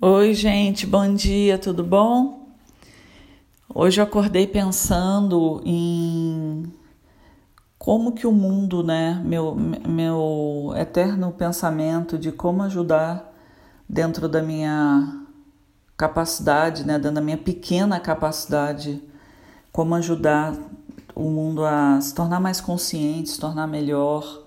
[0.00, 2.46] Oi, gente, bom dia, tudo bom?
[3.68, 6.72] Hoje eu acordei pensando em
[7.76, 13.34] como que o mundo, né, meu, meu eterno pensamento de como ajudar
[13.88, 15.20] dentro da minha
[15.96, 19.02] capacidade, né, dentro da minha pequena capacidade,
[19.72, 20.54] como ajudar
[21.12, 24.44] o mundo a se tornar mais consciente, se tornar melhor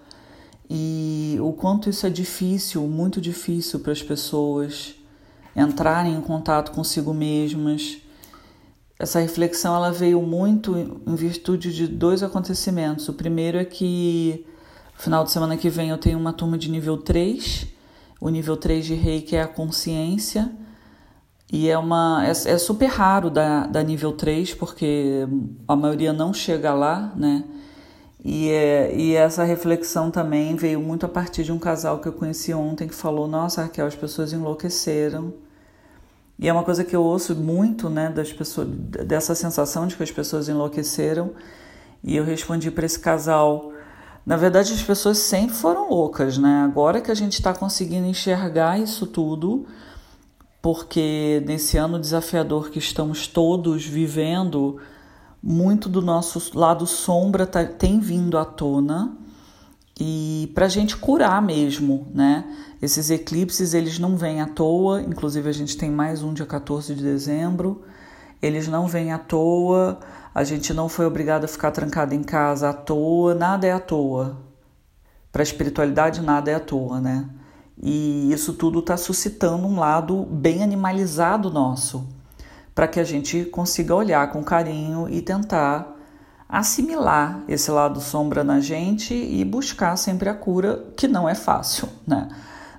[0.70, 5.01] e o quanto isso é difícil, muito difícil para as pessoas
[5.56, 7.98] entrarem em contato consigo mesmas.
[8.98, 13.10] Essa reflexão ela veio muito em virtude de dois acontecimentos.
[13.10, 14.46] O primeiro é que
[14.98, 17.68] final de semana que vem eu tenho uma turma de nível 3.
[18.20, 20.52] O nível 3 de reiki é a consciência.
[21.52, 25.28] E é, uma, é, é super raro da, da nível 3, porque
[25.68, 27.44] a maioria não chega lá, né?
[28.24, 28.50] E,
[28.94, 32.88] e essa reflexão também veio muito a partir de um casal que eu conheci ontem
[32.88, 35.34] que falou: Nossa, Raquel, as pessoas enlouqueceram.
[36.38, 40.04] E é uma coisa que eu ouço muito, né, das pessoas, dessa sensação de que
[40.04, 41.32] as pessoas enlouqueceram.
[42.04, 43.74] E eu respondi para esse casal:
[44.24, 46.64] Na verdade, as pessoas sempre foram loucas, né?
[46.64, 49.66] Agora que a gente está conseguindo enxergar isso tudo,
[50.62, 54.80] porque nesse ano desafiador que estamos todos vivendo
[55.42, 59.18] muito do nosso lado sombra tá, tem vindo à tona
[60.00, 62.46] e para a gente curar mesmo, né?
[62.82, 66.94] Esses eclipses eles não vêm à toa, inclusive a gente tem mais um dia 14
[66.94, 67.84] de dezembro,
[68.42, 70.00] eles não vêm à toa,
[70.34, 73.80] a gente não foi obrigado a ficar trancado em casa à toa, nada é à
[73.80, 74.38] toa.
[75.32, 77.30] Para a espiritualidade nada é à toa, né?
[77.82, 82.21] E isso tudo está suscitando um lado bem animalizado nosso
[82.74, 85.98] para que a gente consiga olhar com carinho e tentar
[86.48, 91.88] assimilar esse lado sombra na gente e buscar sempre a cura, que não é fácil,
[92.06, 92.28] né?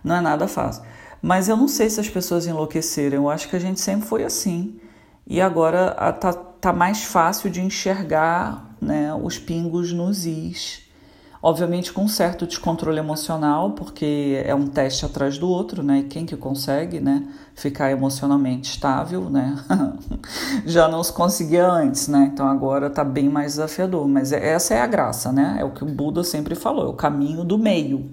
[0.05, 0.83] Não é nada fácil.
[1.21, 4.25] Mas eu não sei se as pessoas enlouqueceram, eu acho que a gente sempre foi
[4.25, 4.79] assim.
[5.27, 5.91] E agora
[6.21, 10.83] tá, tá mais fácil de enxergar né, os pingos nos is
[11.43, 15.99] Obviamente com um certo descontrole emocional, porque é um teste atrás do outro, né?
[15.99, 17.27] E quem que consegue, né?
[17.57, 19.57] Ficar emocionalmente estável, né?
[20.65, 22.31] Já não se conseguia antes, né?
[22.33, 24.07] Então agora tá bem mais desafiador.
[24.07, 25.57] Mas é, essa é a graça, né?
[25.59, 28.09] É o que o Buda sempre falou, é o caminho do meio.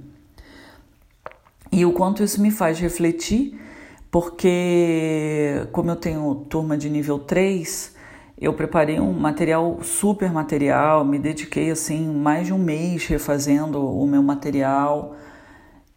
[1.71, 3.61] E o quanto isso me faz refletir,
[4.09, 7.93] porque como eu tenho turma de nível 3,
[8.39, 14.07] eu preparei um material, super material, me dediquei assim mais de um mês refazendo o
[14.07, 15.15] meu material.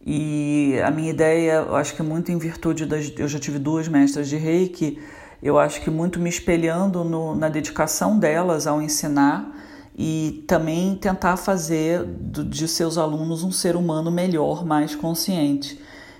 [0.05, 3.13] E a minha ideia, eu acho que muito em virtude das.
[3.17, 4.99] Eu já tive duas mestras de reiki,
[5.41, 9.49] eu acho que muito me espelhando no, na dedicação delas ao ensinar
[9.97, 15.79] e também tentar fazer do, de seus alunos um ser humano melhor, mais consciente.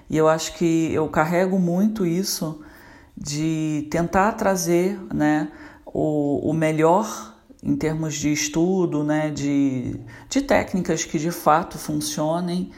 [0.09, 2.61] E eu acho que eu carrego muito isso
[3.17, 5.49] de tentar trazer, né?
[5.93, 7.33] O, o melhor
[7.63, 9.97] em termos de estudo, né, de,
[10.29, 12.71] de técnicas que de fato funcionem,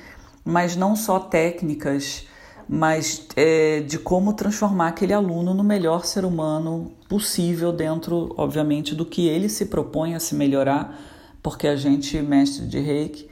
[0.44, 2.28] mas não só técnicas,
[2.70, 9.06] mas é, de como transformar aquele aluno no melhor ser humano possível dentro, obviamente, do
[9.06, 11.00] que ele se propõe a se melhorar,
[11.42, 13.28] porque a gente, mestre de reiki,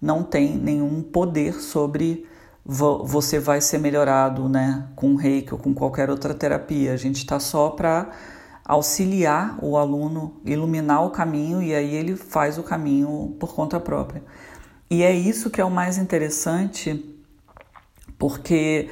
[0.00, 2.26] não tem nenhum poder sobre
[2.64, 6.92] você vai ser melhorado né, com reiki ou com qualquer outra terapia.
[6.92, 8.10] A gente está só para
[8.70, 14.22] auxiliar o aluno, iluminar o caminho e aí ele faz o caminho por conta própria.
[14.88, 17.18] E é isso que é o mais interessante,
[18.16, 18.88] porque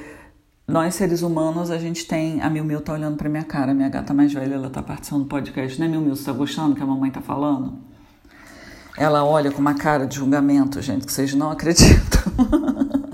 [0.67, 2.43] nós seres humanos, a gente tem.
[2.43, 5.23] A Mil Mil tá olhando pra minha cara, minha gata mais velha, ela tá participando
[5.23, 6.17] do podcast, né, Mil Mil?
[6.17, 7.79] Você tá gostando que a mamãe tá falando?
[8.97, 12.23] Ela olha com uma cara de julgamento, gente, que vocês não acreditam.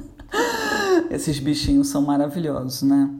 [1.11, 3.11] Esses bichinhos são maravilhosos, né?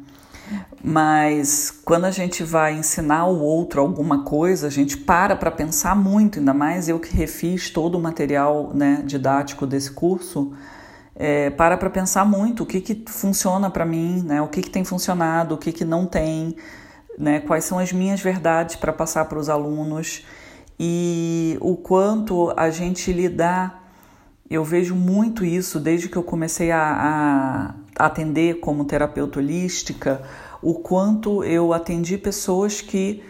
[0.83, 5.97] Mas quando a gente vai ensinar o outro alguma coisa, a gente para para pensar
[5.97, 10.53] muito, ainda mais eu que refiz todo o material né, didático desse curso,
[11.17, 14.71] é, para para pensar muito o que, que funciona para mim, né, o que, que
[14.71, 16.57] tem funcionado, o que, que não tem,
[17.19, 20.25] né, quais são as minhas verdades para passar para os alunos
[20.79, 23.83] e o quanto a gente lidar.
[24.51, 30.23] Eu vejo muito isso desde que eu comecei a, a atender como terapeuta holística
[30.65, 33.23] o quanto eu atendi pessoas que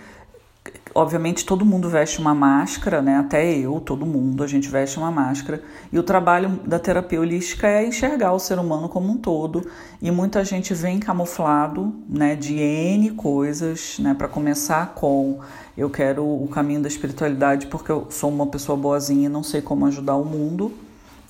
[0.95, 3.17] obviamente todo mundo veste uma máscara, né?
[3.17, 5.61] Até eu, todo mundo, a gente veste uma máscara.
[5.93, 9.69] E o trabalho da terapia holística é enxergar o ser humano como um todo.
[10.01, 15.41] E muita gente vem camuflado, né, de N coisas, né, para começar com
[15.77, 19.61] eu quero o caminho da espiritualidade porque eu sou uma pessoa boazinha e não sei
[19.61, 20.73] como ajudar o mundo.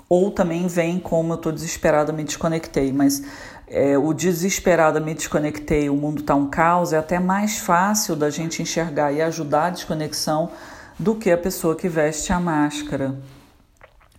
[0.06, 3.22] Ou também vem como eu estou desesperada, me desconectei, mas
[3.66, 8.30] é, o desesperado me desconectei, o mundo está um caos, é até mais fácil da
[8.30, 10.50] gente enxergar e ajudar a desconexão
[10.98, 13.18] do que a pessoa que veste a máscara.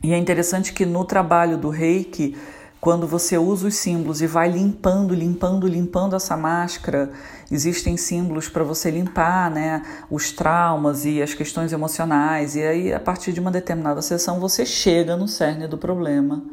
[0.04, 2.36] E é interessante que no trabalho do reiki,
[2.82, 7.12] quando você usa os símbolos e vai limpando, limpando, limpando essa máscara,
[7.50, 12.56] existem símbolos para você limpar né, os traumas e as questões emocionais.
[12.56, 16.44] E aí, a partir de uma determinada sessão, você chega no cerne do problema.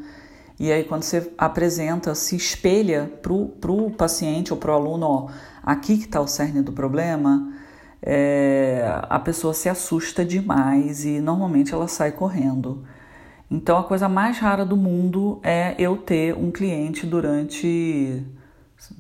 [0.59, 5.29] E aí, quando você apresenta, se espelha para o paciente ou para o aluno, ó,
[5.63, 7.53] aqui que está o cerne do problema,
[8.01, 12.85] é, a pessoa se assusta demais e normalmente ela sai correndo.
[13.51, 18.25] Então, a coisa mais rara do mundo é eu ter um cliente durante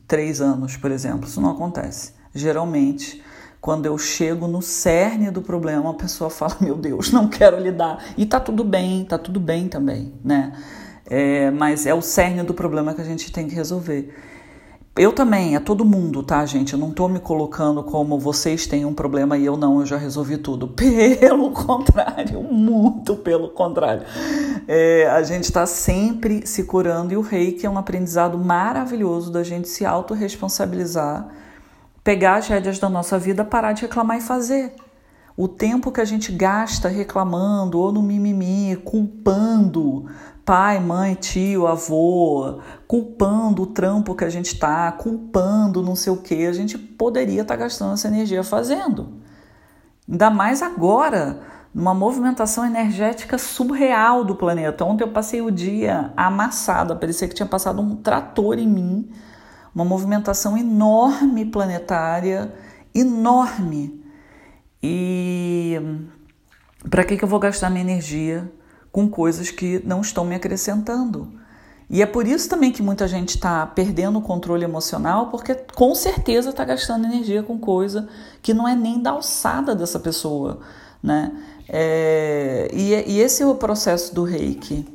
[0.06, 1.26] três anos, por exemplo.
[1.26, 2.12] Isso não acontece.
[2.34, 3.22] Geralmente,
[3.60, 8.04] quando eu chego no cerne do problema, a pessoa fala: Meu Deus, não quero lidar.
[8.16, 10.52] E tá tudo bem, tá tudo bem também, né?
[11.06, 14.14] É, mas é o cerne do problema que a gente tem que resolver.
[14.94, 16.74] Eu também, é todo mundo, tá, gente?
[16.74, 19.96] Eu não tô me colocando como vocês têm um problema e eu não, eu já
[19.96, 20.68] resolvi tudo.
[21.18, 24.02] Pelo contrário, muito pelo contrário.
[24.68, 29.42] É, a gente está sempre se curando e o reiki é um aprendizado maravilhoso da
[29.42, 31.26] gente se autorresponsabilizar,
[32.04, 34.74] pegar as rédeas da nossa vida, parar de reclamar e fazer.
[35.34, 40.04] O tempo que a gente gasta reclamando ou no mimimi, culpando
[40.44, 46.16] pai, mãe, tio, avô, culpando o trampo que a gente está, culpando não sei o
[46.16, 49.20] que, a gente poderia estar tá gastando essa energia fazendo.
[50.08, 51.40] Ainda mais agora,
[51.74, 54.84] numa movimentação energética surreal do planeta.
[54.84, 59.10] Ontem eu passei o dia amassada, parecia que tinha passado um trator em mim,
[59.74, 62.52] uma movimentação enorme planetária,
[62.94, 64.04] enorme.
[64.82, 65.80] E
[66.90, 68.52] para que, que eu vou gastar minha energia?
[68.92, 71.40] Com coisas que não estão me acrescentando.
[71.88, 75.94] E é por isso também que muita gente está perdendo o controle emocional, porque com
[75.94, 78.08] certeza está gastando energia com coisa
[78.40, 80.60] que não é nem da alçada dessa pessoa,
[81.02, 81.32] né?
[81.68, 84.86] É, e, e esse é o processo do reiki.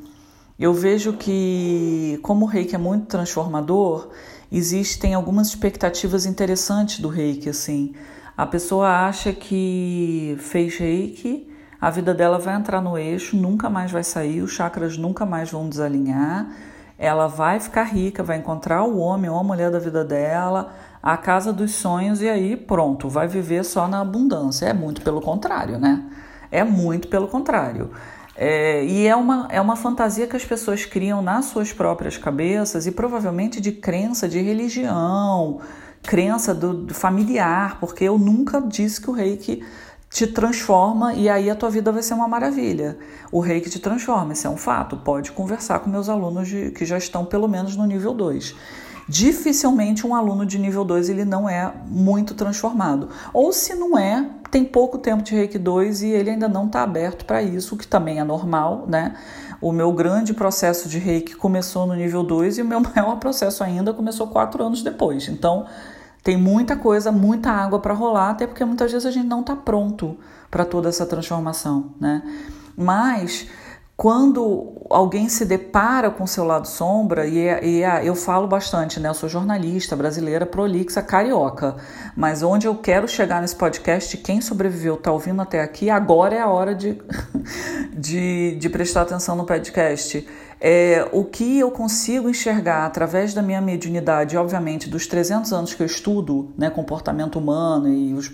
[0.60, 4.10] Eu vejo que, como o reiki é muito transformador,
[4.52, 7.94] existem algumas expectativas interessantes do reiki, assim.
[8.36, 11.48] A pessoa acha que fez reiki
[11.80, 15.52] a vida dela vai entrar no eixo, nunca mais vai sair, os chakras nunca mais
[15.52, 16.48] vão desalinhar.
[16.98, 21.16] Ela vai ficar rica, vai encontrar o homem ou a mulher da vida dela, a
[21.16, 24.66] casa dos sonhos e aí pronto, vai viver só na abundância.
[24.66, 26.04] É muito pelo contrário, né?
[26.52, 27.92] É muito pelo contrário.
[28.36, 32.86] É, e é uma, é uma fantasia que as pessoas criam nas suas próprias cabeças
[32.86, 35.60] e provavelmente de crença de religião,
[36.04, 39.64] crença do, do familiar, porque eu nunca disse que o reiki
[40.10, 42.98] te transforma e aí a tua vida vai ser uma maravilha.
[43.32, 44.98] O rei que te transforma, isso é um fato.
[44.98, 48.56] Pode conversar com meus alunos de, que já estão pelo menos no nível 2.
[49.10, 53.10] Dificilmente um aluno de nível 2 ele não é muito transformado.
[53.34, 56.84] Ou se não é, tem pouco tempo de Reiki 2 e ele ainda não está
[56.84, 59.16] aberto para isso, o que também é normal, né?
[59.62, 63.64] O meu grande processo de Reiki começou no nível 2 e o meu maior processo
[63.64, 65.28] ainda começou quatro anos depois.
[65.30, 65.66] Então,
[66.28, 69.56] tem muita coisa, muita água para rolar, até porque muitas vezes a gente não está
[69.56, 70.18] pronto
[70.52, 72.22] para toda essa transformação, né?
[72.76, 73.48] Mas
[73.98, 79.00] quando alguém se depara com seu lado sombra, e, é, e é, eu falo bastante,
[79.00, 79.10] né?
[79.10, 81.76] Eu sou jornalista brasileira, prolixa, carioca,
[82.16, 86.40] mas onde eu quero chegar nesse podcast, quem sobreviveu, está ouvindo até aqui, agora é
[86.40, 87.02] a hora de,
[87.92, 90.28] de, de prestar atenção no podcast
[90.60, 95.82] é, o que eu consigo enxergar através da minha mediunidade, obviamente, dos 300 anos que
[95.82, 98.32] eu estudo né, comportamento humano e os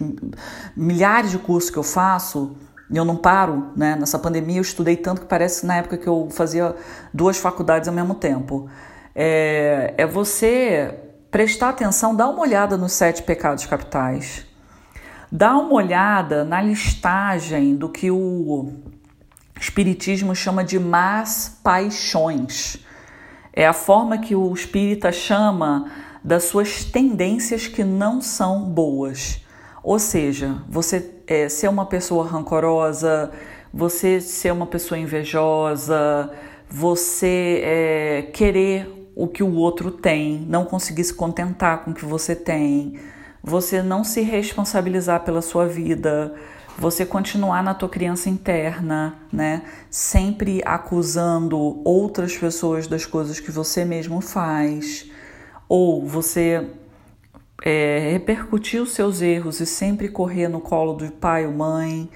[0.75, 2.55] milhares de cursos que eu faço,
[2.91, 3.95] eu não paro, né?
[3.95, 6.75] Nessa pandemia eu estudei tanto que parece na época que eu fazia
[7.13, 8.69] duas faculdades ao mesmo tempo.
[9.15, 10.99] É, é você
[11.29, 14.45] prestar atenção, dar uma olhada nos sete pecados capitais,
[15.31, 18.73] dar uma olhada na listagem do que o
[19.59, 22.77] Espiritismo chama de más paixões.
[23.53, 25.89] É a forma que o espírita chama
[26.23, 29.42] das suas tendências que não são boas.
[29.83, 33.31] Ou seja, você é, ser uma pessoa rancorosa,
[33.73, 36.31] você ser uma pessoa invejosa,
[36.69, 42.05] você é, querer o que o outro tem, não conseguir se contentar com o que
[42.05, 42.97] você tem,
[43.43, 46.33] você não se responsabilizar pela sua vida,
[46.77, 49.63] você continuar na tua criança interna, né?
[49.89, 55.11] Sempre acusando outras pessoas das coisas que você mesmo faz,
[55.67, 56.67] ou você
[57.63, 62.10] é, repercutir os seus erros e sempre correr no colo do pai ou mãe,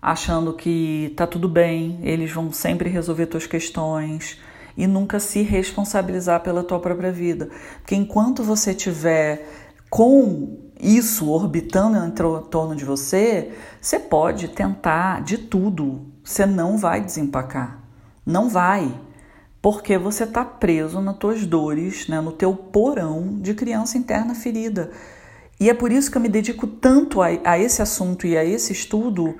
[0.00, 4.40] achando que tá tudo bem, eles vão sempre resolver tuas questões.
[4.78, 7.48] e nunca se responsabilizar pela tua própria vida.
[7.78, 9.48] Porque enquanto você tiver
[9.88, 16.06] com isso orbitando em torno de você, você pode tentar de tudo.
[16.22, 17.80] Você não vai desempacar.
[18.26, 18.92] Não vai.
[19.66, 24.92] Porque você está preso nas tuas dores, né, no teu porão de criança interna ferida.
[25.58, 28.44] E é por isso que eu me dedico tanto a, a esse assunto e a
[28.44, 29.36] esse estudo,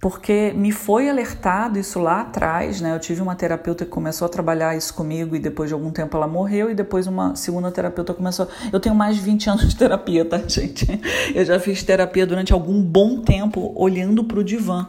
[0.00, 2.94] porque me foi alertado isso lá atrás, né?
[2.94, 6.16] Eu tive uma terapeuta que começou a trabalhar isso comigo e depois de algum tempo
[6.16, 8.48] ela morreu e depois uma segunda terapeuta começou.
[8.72, 10.86] Eu tenho mais de 20 anos de terapia, tá, gente?
[11.34, 14.88] Eu já fiz terapia durante algum bom tempo olhando para o divã.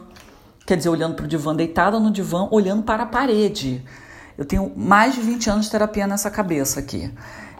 [0.64, 3.84] Quer dizer, olhando para o divã, deitada no divã, olhando para a parede.
[4.38, 7.12] Eu tenho mais de 20 anos de terapia nessa cabeça aqui.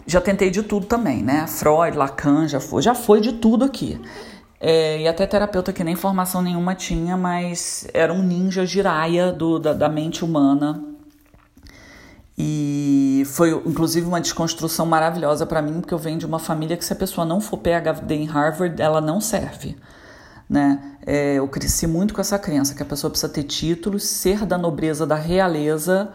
[0.06, 1.44] Já tentei de tudo também, né?
[1.48, 4.00] Freud, Lacan, já foi, já foi de tudo aqui.
[4.60, 9.58] É, e até terapeuta que nem formação nenhuma tinha, mas era um ninja giraia do,
[9.58, 10.84] da, da mente humana.
[12.38, 16.84] E foi inclusive uma desconstrução maravilhosa para mim, porque eu venho de uma família que
[16.84, 19.76] se a pessoa não for PhD em Harvard, ela não serve.
[20.48, 20.80] Né?
[21.04, 24.56] É, eu cresci muito com essa crença que a pessoa precisa ter títulos, ser da
[24.56, 26.12] nobreza da realeza,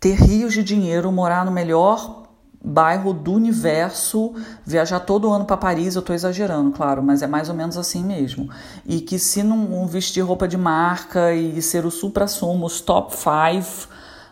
[0.00, 2.26] ter rios de dinheiro, morar no melhor
[2.62, 4.34] bairro do universo,
[4.64, 8.02] viajar todo ano para Paris, eu estou exagerando, claro, mas é mais ou menos assim
[8.02, 8.50] mesmo.
[8.84, 13.86] E que se não vestir roupa de marca e ser o supra-sumo, os top five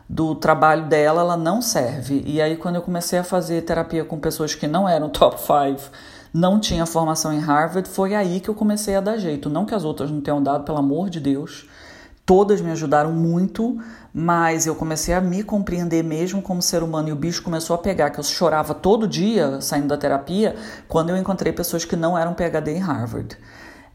[0.09, 2.25] do trabalho dela, ela não serve.
[2.27, 5.81] E aí quando eu comecei a fazer terapia com pessoas que não eram top five,
[6.33, 9.49] não tinha formação em Harvard, foi aí que eu comecei a dar jeito.
[9.49, 11.69] Não que as outras não tenham dado, pelo amor de Deus,
[12.27, 13.79] Todas me ajudaram muito,
[14.17, 17.79] mas eu comecei a me compreender mesmo como ser humano e o bicho começou a
[17.79, 20.55] pegar, que eu chorava todo dia saindo da terapia,
[20.87, 23.37] quando eu encontrei pessoas que não eram PhD em Harvard.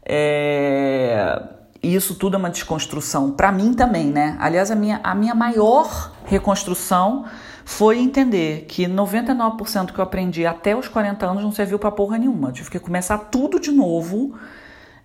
[0.04, 1.42] É...
[1.82, 4.36] Isso tudo é uma desconstrução, para mim também, né?
[4.38, 7.24] Aliás, a minha, a minha maior reconstrução
[7.64, 12.18] foi entender que 99% que eu aprendi até os 40 anos não serviu para porra
[12.18, 12.50] nenhuma.
[12.50, 14.34] Eu tive que começar tudo de novo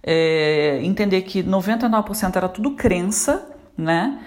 [0.04, 4.20] é, entender que 99% era tudo crença, né?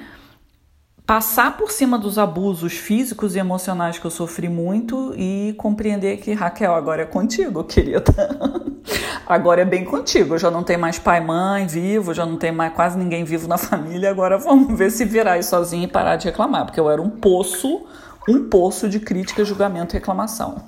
[1.09, 6.35] Passar por cima dos abusos físicos e emocionais que eu sofri muito e compreender que,
[6.35, 8.13] Raquel, agora é contigo, querida.
[9.27, 10.37] agora é bem contigo.
[10.37, 13.57] Já não tenho mais pai, mãe vivo, já não tenho mais quase ninguém vivo na
[13.57, 14.11] família.
[14.11, 17.09] Agora vamos ver se virar aí sozinho e parar de reclamar, porque eu era um
[17.09, 17.87] poço,
[18.29, 20.63] um poço de crítica, julgamento e reclamação.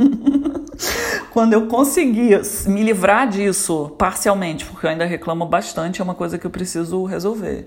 [1.35, 2.31] Quando eu consegui
[2.67, 7.05] me livrar disso parcialmente, porque eu ainda reclamo bastante, é uma coisa que eu preciso
[7.05, 7.67] resolver.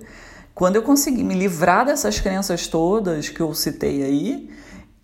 [0.54, 4.50] Quando eu consegui me livrar dessas crenças todas que eu citei aí,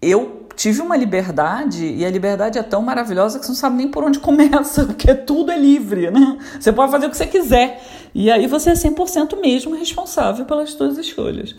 [0.02, 3.88] eu tive uma liberdade e a liberdade é tão maravilhosa que você não sabe nem
[3.88, 6.38] por onde começa, porque tudo é livre, né?
[6.60, 7.82] Você pode fazer o que você quiser
[8.14, 11.56] e aí você é 100% mesmo responsável pelas suas escolhas.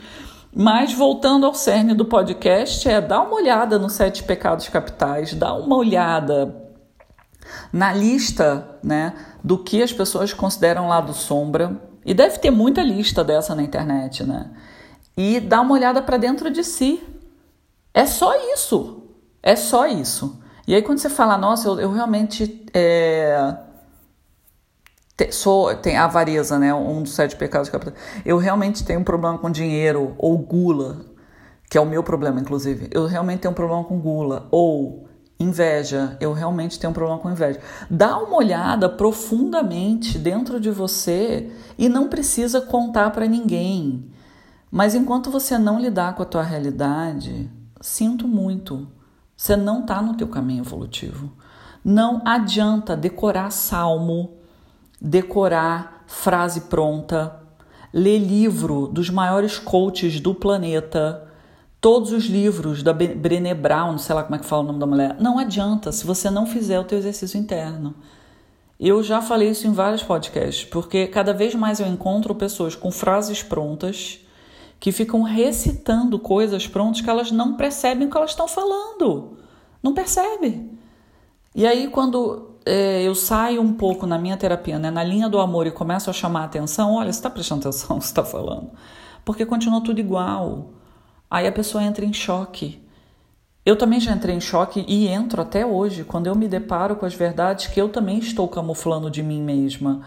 [0.55, 5.55] Mas voltando ao cerne do podcast, é dar uma olhada nos sete pecados capitais, dá
[5.55, 6.55] uma olhada
[7.73, 13.23] na lista né, do que as pessoas consideram lado sombra, e deve ter muita lista
[13.23, 14.51] dessa na internet, né?
[15.17, 17.03] E dá uma olhada para dentro de si.
[17.93, 19.03] É só isso.
[19.43, 20.41] É só isso.
[20.67, 23.57] E aí quando você fala, nossa, eu, eu realmente é,
[25.17, 26.73] te, sou tem avareza, né?
[26.73, 27.95] Um dos sete pecados capitais.
[28.25, 31.05] Eu realmente tenho um problema com dinheiro ou gula,
[31.69, 32.89] que é o meu problema, inclusive.
[32.91, 35.10] Eu realmente tenho um problema com gula ou
[35.41, 36.17] inveja.
[36.21, 37.59] Eu realmente tenho um problema com inveja.
[37.91, 44.05] Dá uma olhada profundamente dentro de você e não precisa contar para ninguém.
[44.71, 48.87] Mas enquanto você não lidar com a tua realidade, sinto muito.
[49.37, 51.33] Você não está no teu caminho evolutivo.
[51.83, 54.39] Não adianta decorar salmo
[55.01, 57.41] decorar frase pronta,
[57.93, 61.27] ler livro dos maiores coaches do planeta,
[61.81, 64.87] todos os livros da Brené Brown, sei lá como é que fala o nome da
[64.87, 65.17] mulher.
[65.19, 67.95] Não adianta se você não fizer o teu exercício interno.
[68.79, 72.91] Eu já falei isso em vários podcasts, porque cada vez mais eu encontro pessoas com
[72.91, 74.21] frases prontas
[74.79, 79.37] que ficam recitando coisas prontas que elas não percebem o que elas estão falando.
[79.83, 80.71] Não percebe.
[81.55, 85.39] E aí, quando é, eu saio um pouco na minha terapia, né, na linha do
[85.39, 88.25] amor e começo a chamar a atenção, olha, você está prestando atenção no que está
[88.25, 88.71] falando?
[89.25, 90.80] Porque continua tudo igual.
[91.31, 92.83] Aí a pessoa entra em choque.
[93.65, 97.07] Eu também já entrei em choque e entro até hoje, quando eu me deparo com
[97.07, 100.01] as verdades que eu também estou camuflando de mim mesma.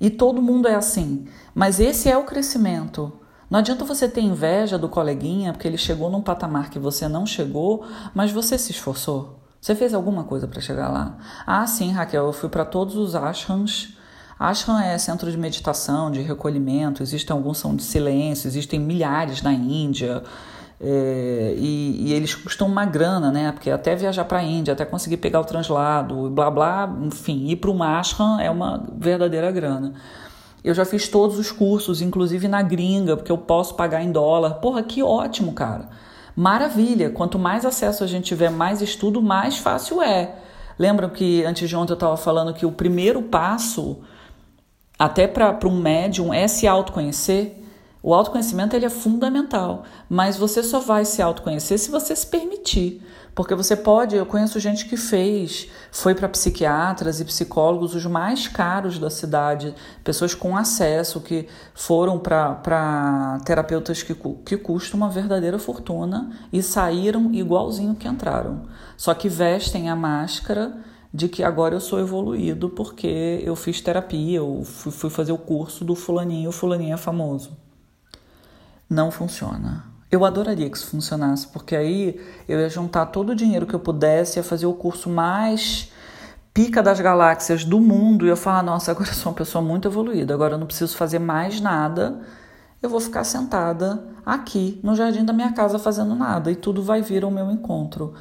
[0.00, 1.26] E todo mundo é assim.
[1.54, 3.12] Mas esse é o crescimento.
[3.48, 7.24] Não adianta você ter inveja do coleguinha porque ele chegou num patamar que você não
[7.24, 9.38] chegou, mas você se esforçou.
[9.60, 11.16] Você fez alguma coisa para chegar lá?
[11.46, 13.96] Ah, sim, Raquel, eu fui para todos os ashrams.
[14.38, 19.52] Ashram é centro de meditação, de recolhimento, existem alguns são de silêncio, existem milhares na
[19.52, 20.22] Índia.
[20.78, 23.50] É, e, e, eles custam uma grana, né?
[23.50, 27.56] Porque até viajar para a Índia, até conseguir pegar o translado, blá blá, enfim, ir
[27.56, 29.94] para o ashram é uma verdadeira grana.
[30.62, 34.54] Eu já fiz todos os cursos, inclusive na gringa, porque eu posso pagar em dólar.
[34.54, 35.88] Porra, que ótimo, cara.
[36.34, 37.08] Maravilha.
[37.08, 40.34] Quanto mais acesso a gente tiver, mais estudo, mais fácil é.
[40.78, 43.98] Lembram que antes de ontem eu estava falando que o primeiro passo,
[44.98, 47.65] até para um médium, é se autoconhecer?
[48.06, 53.04] O autoconhecimento ele é fundamental, mas você só vai se autoconhecer se você se permitir.
[53.34, 58.46] Porque você pode, eu conheço gente que fez, foi para psiquiatras e psicólogos os mais
[58.46, 65.58] caros da cidade, pessoas com acesso que foram para terapeutas que, que custam uma verdadeira
[65.58, 68.68] fortuna e saíram igualzinho que entraram.
[68.96, 70.76] Só que vestem a máscara
[71.12, 75.38] de que agora eu sou evoluído porque eu fiz terapia, eu fui, fui fazer o
[75.38, 77.65] curso do fulaninho, o fulaninho é famoso
[78.88, 79.84] não funciona.
[80.10, 83.80] Eu adoraria que isso funcionasse, porque aí eu ia juntar todo o dinheiro que eu
[83.80, 85.90] pudesse, ia fazer o curso mais
[86.54, 89.88] pica das galáxias do mundo e eu falar: nossa, agora eu sou uma pessoa muito
[89.88, 92.20] evoluída, agora eu não preciso fazer mais nada,
[92.80, 97.02] eu vou ficar sentada aqui no jardim da minha casa fazendo nada e tudo vai
[97.02, 98.14] vir ao meu encontro.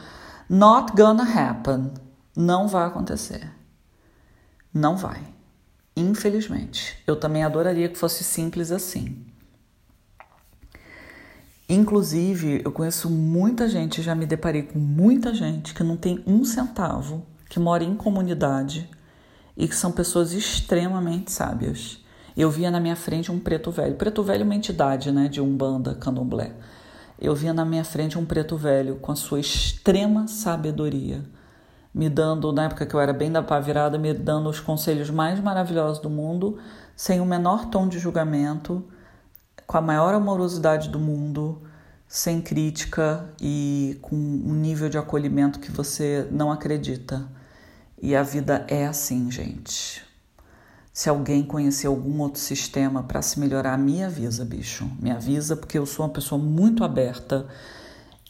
[0.50, 1.91] Not gonna happen.
[2.36, 3.50] Não vai acontecer.
[4.74, 5.22] Não vai.
[5.95, 7.01] Infelizmente.
[7.07, 9.25] Eu também adoraria que fosse simples assim.
[11.67, 16.45] Inclusive, eu conheço muita gente, já me deparei com muita gente que não tem um
[16.45, 18.88] centavo, que mora em comunidade
[19.57, 22.03] e que são pessoas extremamente sábias.
[22.38, 23.95] Eu via na minha frente um preto velho.
[23.95, 26.51] Preto velho é uma entidade, né, de Umbanda, Candomblé.
[27.19, 31.24] Eu via na minha frente um preto velho com a sua extrema sabedoria,
[31.93, 35.10] me dando, na época que eu era bem da pá virada, me dando os conselhos
[35.10, 36.60] mais maravilhosos do mundo,
[36.95, 38.84] sem o menor tom de julgamento,
[39.65, 41.62] com a maior amorosidade do mundo,
[42.07, 47.27] sem crítica e com um nível de acolhimento que você não acredita.
[48.01, 50.03] E a vida é assim, gente.
[50.93, 54.89] Se alguém conhecer algum outro sistema para se melhorar, me avisa, bicho.
[54.99, 57.47] Me avisa, porque eu sou uma pessoa muito aberta.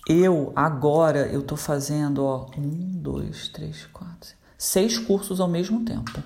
[0.08, 6.24] Eu, agora, eu tô fazendo, ó, um, dois, três, quatro, seis cursos ao mesmo tempo.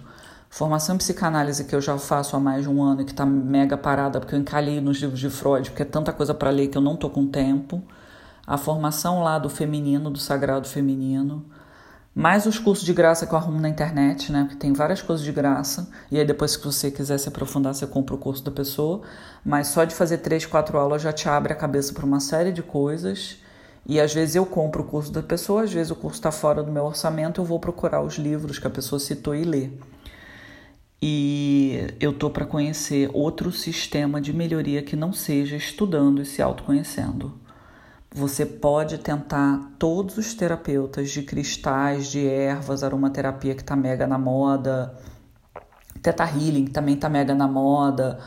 [0.50, 3.24] Formação em psicanálise que eu já faço há mais de um ano e que está
[3.24, 6.68] mega parada porque eu encalhei nos livros de Freud, porque é tanta coisa para ler
[6.68, 7.84] que eu não tô com tempo.
[8.48, 11.46] A formação lá do feminino, do sagrado feminino.
[12.16, 14.46] Mais os cursos de graça que eu arrumo na internet, né?
[14.46, 15.88] Porque tem várias coisas de graça.
[16.10, 19.02] E aí depois, se você quiser se aprofundar, você compra o curso da pessoa.
[19.46, 22.52] Mas só de fazer três, quatro aulas já te abre a cabeça para uma série
[22.52, 23.38] de coisas.
[23.86, 26.64] E às vezes eu compro o curso da pessoa, às vezes o curso está fora
[26.64, 29.80] do meu orçamento, eu vou procurar os livros que a pessoa citou e ler
[31.02, 36.42] e eu tô para conhecer outro sistema de melhoria que não seja estudando e se
[36.42, 37.34] autoconhecendo.
[38.12, 44.18] Você pode tentar todos os terapeutas de cristais, de ervas, aromaterapia que tá mega na
[44.18, 44.96] moda,
[46.02, 48.20] Teta Healing que também tá mega na moda,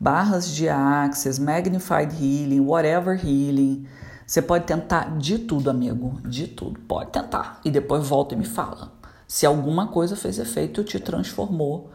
[0.00, 3.86] barras de Access, Magnified Healing, Whatever Healing.
[4.26, 6.80] Você pode tentar de tudo, amigo, de tudo.
[6.80, 8.92] Pode tentar e depois volta e me fala.
[9.28, 11.90] Se alguma coisa fez efeito, te transformou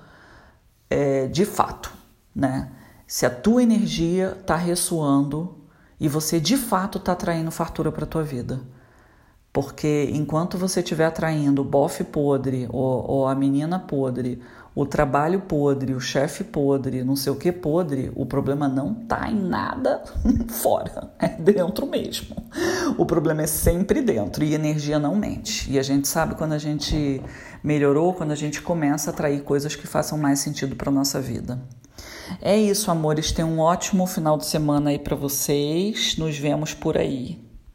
[0.91, 1.89] é, de fato,
[2.35, 2.69] né?
[3.07, 5.57] Se a tua energia está ressoando
[5.97, 8.59] e você de fato está atraindo fartura para a tua vida.
[9.53, 14.41] Porque enquanto você estiver atraindo o bofe podre, ou, ou, a menina podre,
[14.73, 19.29] o trabalho podre, o chefe podre, não sei o que podre, o problema não tá
[19.29, 20.01] em nada
[20.47, 22.35] fora, é dentro mesmo.
[22.97, 25.69] O problema é sempre dentro e energia não mente.
[25.69, 27.21] E a gente sabe quando a gente
[27.61, 31.59] melhorou, quando a gente começa a atrair coisas que façam mais sentido para nossa vida.
[32.41, 33.31] É isso, amores.
[33.31, 36.15] Tenham um ótimo final de semana aí para vocês.
[36.17, 37.40] Nos vemos por aí.